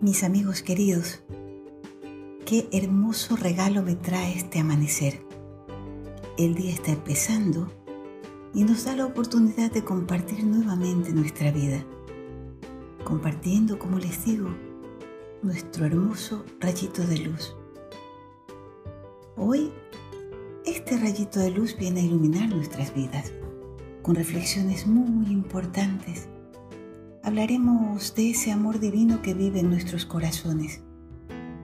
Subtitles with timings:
[0.00, 1.24] Mis amigos queridos,
[2.46, 5.20] qué hermoso regalo me trae este amanecer.
[6.36, 7.68] El día está empezando
[8.54, 11.84] y nos da la oportunidad de compartir nuevamente nuestra vida,
[13.02, 14.54] compartiendo, como les digo,
[15.42, 17.56] nuestro hermoso rayito de luz.
[19.36, 19.72] Hoy,
[20.64, 23.32] este rayito de luz viene a iluminar nuestras vidas
[24.02, 26.28] con reflexiones muy importantes
[27.22, 30.82] hablaremos de ese amor divino que vive en nuestros corazones,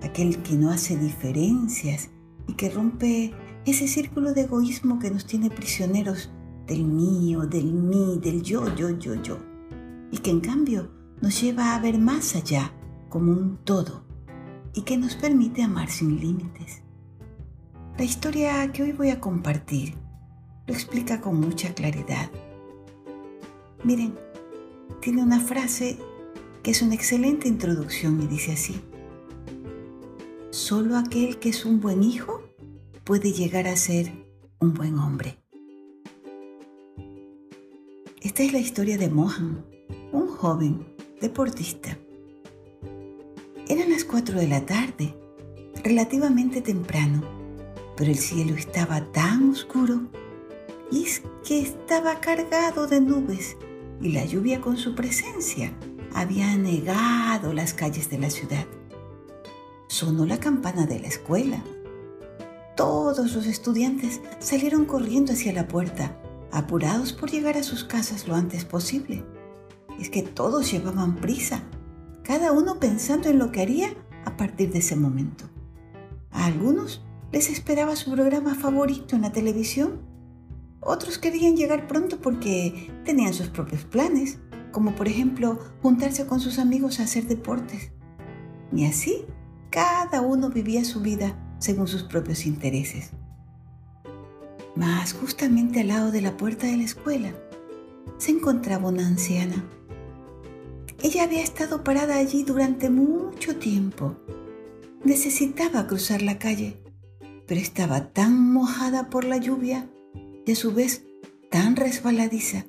[0.02, 2.10] aquel que no hace diferencias
[2.46, 3.32] y que rompe
[3.64, 6.30] ese círculo de egoísmo que nos tiene prisioneros
[6.66, 9.38] del mío, del mí, del yo, yo, yo, yo,
[10.10, 10.90] y que en cambio
[11.20, 12.72] nos lleva a ver más allá
[13.08, 14.04] como un todo
[14.74, 16.82] y que nos permite amar sin límites.
[17.96, 19.94] La historia que hoy voy a compartir
[20.66, 22.30] lo explica con mucha claridad.
[23.84, 24.14] Miren,
[25.00, 25.98] tiene una frase
[26.62, 28.80] que es una excelente introducción y dice así,
[30.50, 32.42] solo aquel que es un buen hijo
[33.04, 34.12] puede llegar a ser
[34.60, 35.38] un buen hombre.
[38.22, 39.64] Esta es la historia de Mohan,
[40.12, 40.86] un joven
[41.20, 41.98] deportista.
[43.68, 45.14] Eran las 4 de la tarde,
[45.82, 47.22] relativamente temprano,
[47.96, 50.08] pero el cielo estaba tan oscuro
[50.90, 53.56] y es que estaba cargado de nubes
[54.04, 55.72] y la lluvia con su presencia
[56.14, 58.66] había anegado las calles de la ciudad.
[59.88, 61.64] Sonó la campana de la escuela.
[62.76, 66.20] Todos los estudiantes salieron corriendo hacia la puerta,
[66.52, 69.24] apurados por llegar a sus casas lo antes posible.
[69.98, 71.62] Es que todos llevaban prisa,
[72.22, 73.94] cada uno pensando en lo que haría
[74.26, 75.46] a partir de ese momento.
[76.30, 77.02] A algunos
[77.32, 80.02] les esperaba su programa favorito en la televisión
[80.84, 84.38] otros querían llegar pronto porque tenían sus propios planes,
[84.72, 87.92] como por ejemplo juntarse con sus amigos a hacer deportes.
[88.72, 89.24] Y así,
[89.70, 93.10] cada uno vivía su vida según sus propios intereses.
[94.76, 97.32] Mas justamente al lado de la puerta de la escuela
[98.18, 99.64] se encontraba una anciana.
[101.02, 104.16] Ella había estado parada allí durante mucho tiempo.
[105.04, 106.82] Necesitaba cruzar la calle,
[107.46, 109.88] pero estaba tan mojada por la lluvia
[110.46, 111.02] y a su vez
[111.50, 112.64] tan resbaladiza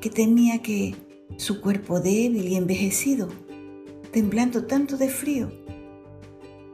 [0.00, 0.94] que temía que
[1.36, 3.28] su cuerpo débil y envejecido,
[4.12, 5.50] temblando tanto de frío,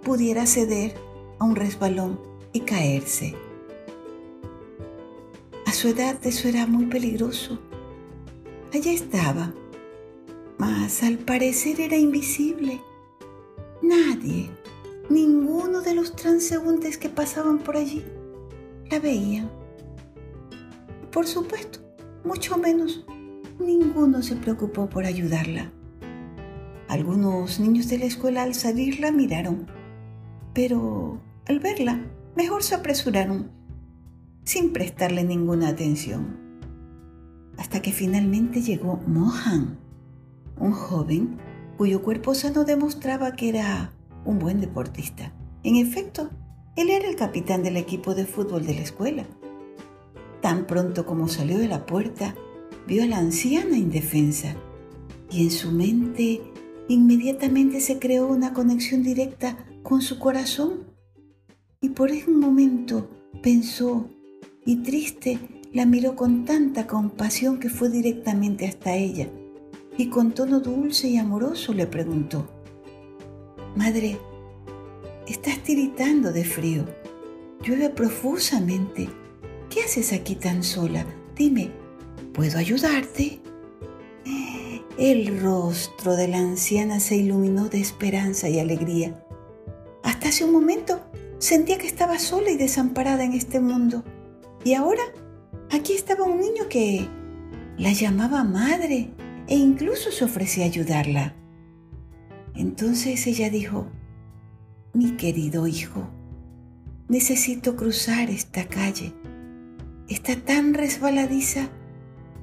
[0.02, 0.94] pudiera ceder
[1.38, 2.20] a un resbalón
[2.52, 3.34] y caerse.
[5.66, 7.58] A su edad eso era muy peligroso.
[8.72, 9.54] Allá estaba,
[10.58, 12.80] mas al parecer era invisible.
[13.82, 14.50] Nadie,
[15.10, 18.04] ninguno de los transeúntes que pasaban por allí,
[18.90, 19.50] la veían.
[21.16, 21.78] Por supuesto,
[22.26, 23.06] mucho menos,
[23.58, 25.72] ninguno se preocupó por ayudarla.
[26.88, 29.66] Algunos niños de la escuela al salir la miraron,
[30.52, 31.18] pero
[31.48, 32.04] al verla,
[32.36, 33.50] mejor se apresuraron,
[34.44, 36.36] sin prestarle ninguna atención.
[37.56, 39.78] Hasta que finalmente llegó Mohan,
[40.60, 41.38] un joven
[41.78, 43.94] cuyo cuerpo sano demostraba que era
[44.26, 45.32] un buen deportista.
[45.62, 46.28] En efecto,
[46.76, 49.26] él era el capitán del equipo de fútbol de la escuela
[50.46, 52.36] Tan pronto como salió de la puerta,
[52.86, 54.54] vio a la anciana indefensa
[55.28, 56.40] y en su mente
[56.86, 60.84] inmediatamente se creó una conexión directa con su corazón.
[61.80, 63.10] Y por un momento
[63.42, 64.08] pensó
[64.64, 65.40] y triste
[65.72, 69.28] la miró con tanta compasión que fue directamente hasta ella
[69.98, 72.48] y con tono dulce y amoroso le preguntó,
[73.74, 74.16] Madre,
[75.26, 76.84] estás tiritando de frío,
[77.64, 79.25] llueve profusamente ¿Qué
[79.86, 81.06] haces aquí tan sola?
[81.36, 81.70] Dime,
[82.34, 83.40] ¿puedo ayudarte?
[84.98, 89.24] El rostro de la anciana se iluminó de esperanza y alegría.
[90.02, 91.00] Hasta hace un momento
[91.38, 94.02] sentía que estaba sola y desamparada en este mundo.
[94.64, 95.02] Y ahora
[95.70, 97.06] aquí estaba un niño que
[97.78, 99.10] la llamaba madre
[99.46, 101.36] e incluso se ofrecía a ayudarla.
[102.56, 103.86] Entonces ella dijo,
[104.94, 106.08] mi querido hijo,
[107.08, 109.12] necesito cruzar esta calle
[110.08, 111.68] está tan resbaladiza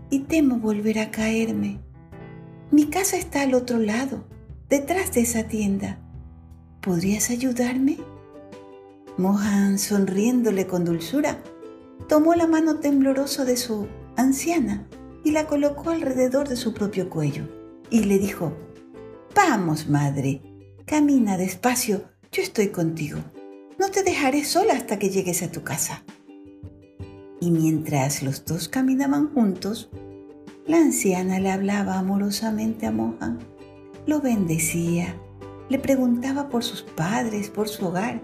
[0.10, 1.80] y temo volver a caerme.
[2.72, 4.26] Mi casa está al otro lado,
[4.70, 6.00] detrás de esa tienda.
[6.82, 7.98] ¿Podrías ayudarme?
[9.18, 11.42] Mohan, sonriéndole con dulzura,
[12.10, 13.88] tomó la mano temblorosa de su
[14.18, 14.88] anciana
[15.24, 17.48] y la colocó alrededor de su propio cuello
[17.90, 18.52] y le dijo,
[19.36, 20.42] Vamos, madre,
[20.86, 23.20] camina despacio, yo estoy contigo.
[23.80, 26.04] No te dejaré sola hasta que llegues a tu casa
[27.44, 29.90] y mientras los dos caminaban juntos,
[30.66, 33.40] la anciana le hablaba amorosamente a Mohan,
[34.06, 35.16] lo bendecía
[35.70, 38.22] le preguntaba por sus padres, por su hogar.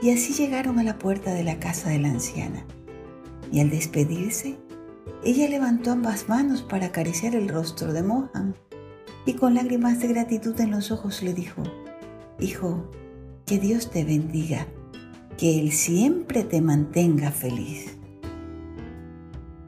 [0.00, 2.64] Y así llegaron a la puerta de la casa de la anciana.
[3.52, 4.56] Y al despedirse,
[5.22, 8.54] ella levantó ambas manos para acariciar el rostro de Mohan
[9.26, 11.62] y con lágrimas de gratitud en los ojos le dijo,
[12.38, 12.90] Hijo,
[13.46, 14.66] que Dios te bendiga,
[15.36, 17.96] que Él siempre te mantenga feliz.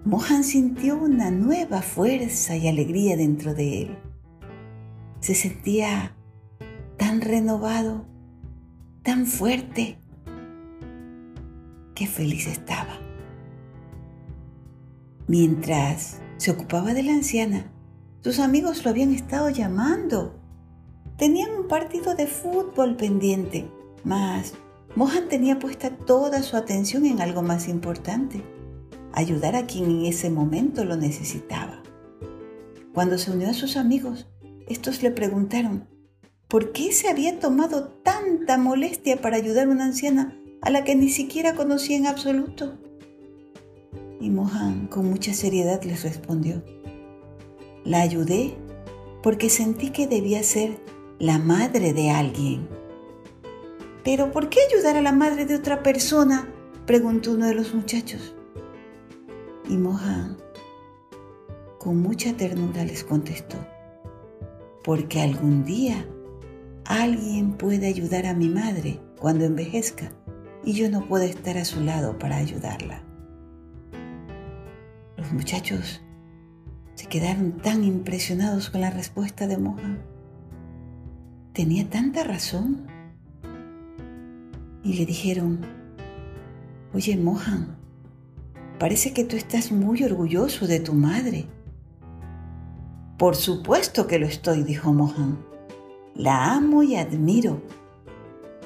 [0.07, 3.99] Mohan sintió una nueva fuerza y alegría dentro de él.
[5.19, 6.15] Se sentía
[6.97, 8.07] tan renovado,
[9.03, 9.99] tan fuerte.
[11.97, 13.01] Qué feliz estaba.
[15.27, 17.73] Mientras se ocupaba de la anciana,
[18.21, 20.39] sus amigos lo habían estado llamando.
[21.17, 23.69] Tenían un partido de fútbol pendiente,
[24.05, 24.55] mas
[24.97, 28.43] Mohan tenía puesta toda su atención en algo más importante,
[29.13, 31.83] ayudar a quien en ese momento lo necesitaba.
[32.95, 34.27] Cuando se unió a sus amigos,
[34.67, 35.87] estos le preguntaron,
[36.49, 40.95] ¿Por qué se había tomado tanta molestia para ayudar a una anciana a la que
[40.95, 42.79] ni siquiera conocía en absoluto?
[44.21, 46.65] Y Mohan con mucha seriedad les respondió,
[47.85, 48.55] la ayudé
[49.23, 50.81] porque sentí que debía ser
[51.19, 52.76] la madre de alguien.
[54.07, 56.49] ¿Pero por qué ayudar a la madre de otra persona?
[56.87, 58.35] preguntó uno de los muchachos.
[59.69, 60.39] Y Mohan
[61.79, 63.59] con mucha ternura les contestó,
[64.83, 66.07] porque algún día
[66.89, 70.13] Alguien puede ayudar a mi madre cuando envejezca
[70.65, 73.03] y yo no puedo estar a su lado para ayudarla.
[75.17, 76.01] Los muchachos
[76.95, 79.99] se quedaron tan impresionados con la respuesta de Mohan.
[81.53, 82.87] Tenía tanta razón.
[84.87, 85.59] Y le dijeron,
[86.95, 87.77] oye Mohan,
[88.79, 91.47] parece que tú estás muy orgulloso de tu madre.
[93.19, 95.45] Por supuesto que lo estoy, dijo Mohan.
[96.15, 97.61] La amo y admiro.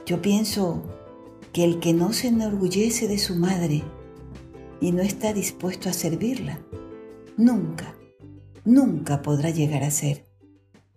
[0.05, 0.83] Yo pienso
[1.55, 3.83] que el que no se enorgullece de su madre
[4.79, 6.59] y no está dispuesto a servirla,
[7.39, 7.95] nunca,
[8.67, 10.27] nunca podrá llegar a ser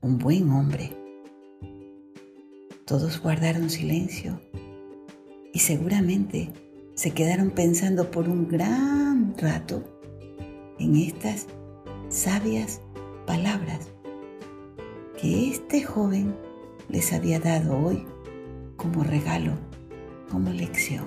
[0.01, 0.97] un buen hombre.
[2.85, 4.37] Todos guardaron silencio
[5.53, 6.51] y seguramente
[6.95, 9.83] se quedaron pensando por un gran rato
[10.79, 11.45] en estas
[12.09, 12.81] sabias
[13.25, 13.87] palabras
[15.21, 16.35] que este joven
[16.89, 18.05] les había dado hoy
[18.75, 19.53] como regalo,
[20.29, 21.05] como lección.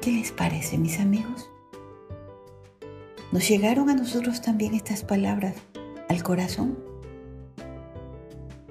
[0.00, 1.50] ¿Qué les parece, mis amigos?
[3.32, 5.56] ¿Nos llegaron a nosotros también estas palabras
[6.08, 6.78] al corazón?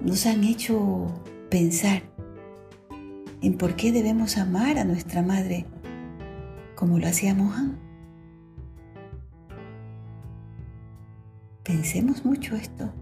[0.00, 1.06] Nos han hecho
[1.50, 2.09] pensar
[3.42, 5.66] en por qué debemos amar a nuestra madre
[6.74, 7.78] como lo hacía Mohan.
[11.62, 12.92] Pensemos mucho esto.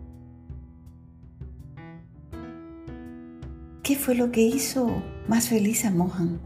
[3.82, 6.40] ¿Qué fue lo que hizo más feliz a Mohan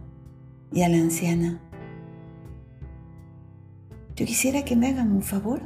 [0.73, 1.61] y a la anciana?
[4.15, 5.63] Yo quisiera que me hagan un favor.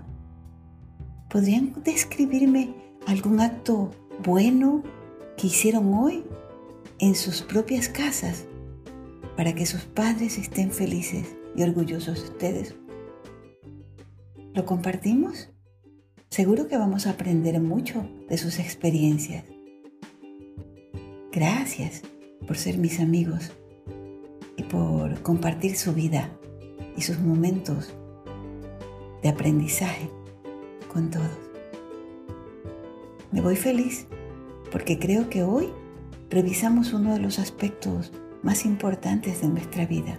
[1.28, 2.74] ¿Podrían describirme
[3.06, 3.90] algún acto
[4.24, 4.82] bueno
[5.36, 6.24] que hicieron hoy
[6.98, 8.44] en sus propias casas
[9.36, 12.74] para que sus padres estén felices y orgullosos de ustedes?
[14.54, 15.50] ¿Lo compartimos?
[16.30, 19.44] Seguro que vamos a aprender mucho de sus experiencias.
[21.32, 22.02] Gracias
[22.46, 23.52] por ser mis amigos
[24.56, 26.30] y por compartir su vida
[26.96, 27.94] y sus momentos
[29.22, 30.08] de aprendizaje
[30.92, 31.38] con todos.
[33.32, 34.06] Me voy feliz
[34.72, 35.68] porque creo que hoy
[36.30, 40.18] revisamos uno de los aspectos más importantes de nuestra vida.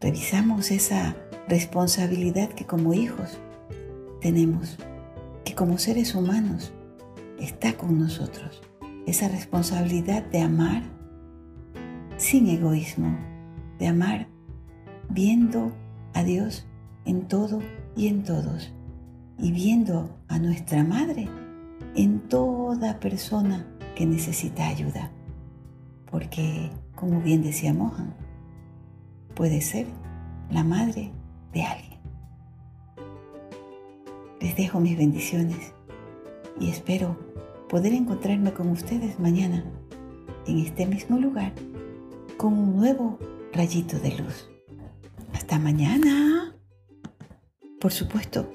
[0.00, 1.16] Revisamos esa
[1.48, 3.38] responsabilidad que como hijos
[4.20, 4.78] tenemos,
[5.44, 6.72] que como seres humanos
[7.38, 8.62] está con nosotros
[9.06, 10.82] esa responsabilidad de amar
[12.16, 13.16] sin egoísmo,
[13.78, 14.28] de amar
[15.10, 15.72] viendo
[16.14, 16.66] a Dios
[17.04, 17.60] en todo
[17.96, 18.72] y en todos,
[19.38, 21.28] y viendo a nuestra Madre
[21.94, 25.10] en toda persona que necesita ayuda.
[26.10, 28.14] Porque, como bien decía Mohan,
[29.34, 29.86] puede ser
[30.50, 31.12] la madre
[31.52, 32.00] de alguien.
[34.40, 35.72] Les dejo mis bendiciones
[36.60, 37.18] y espero
[37.68, 39.64] poder encontrarme con ustedes mañana
[40.46, 41.52] en este mismo lugar
[42.36, 43.18] con un nuevo
[43.52, 44.48] rayito de luz.
[45.32, 46.54] Hasta mañana.
[47.80, 48.50] Por supuesto,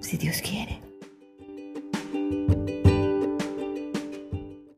[0.00, 0.89] si Dios quiere.